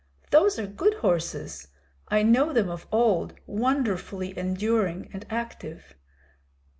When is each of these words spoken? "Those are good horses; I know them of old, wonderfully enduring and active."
"Those 0.31 0.57
are 0.57 0.65
good 0.65 0.95
horses; 0.95 1.67
I 2.07 2.23
know 2.23 2.53
them 2.53 2.71
of 2.71 2.87
old, 2.91 3.35
wonderfully 3.45 4.35
enduring 4.35 5.11
and 5.13 5.27
active." 5.29 5.93